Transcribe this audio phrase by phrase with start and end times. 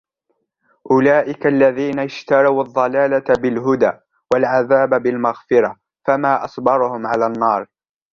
[0.91, 3.91] أولئك الذين اشتروا الضلالة بالهدى
[4.33, 7.67] والعذاب بالمغفرة فما أصبرهم على النار